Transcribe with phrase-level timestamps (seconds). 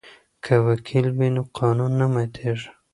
[0.43, 2.69] که وکیل وي نو قانون نه ماتیږي.